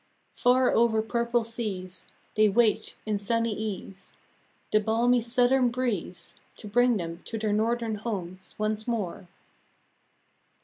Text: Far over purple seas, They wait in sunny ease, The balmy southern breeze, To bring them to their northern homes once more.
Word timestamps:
Far 0.33 0.71
over 0.71 1.03
purple 1.03 1.43
seas, 1.43 2.07
They 2.33 2.49
wait 2.49 2.95
in 3.05 3.19
sunny 3.19 3.53
ease, 3.53 4.17
The 4.71 4.79
balmy 4.79 5.21
southern 5.21 5.69
breeze, 5.69 6.37
To 6.55 6.67
bring 6.67 6.97
them 6.97 7.21
to 7.25 7.37
their 7.37 7.53
northern 7.53 7.93
homes 7.97 8.55
once 8.57 8.87
more. 8.87 9.27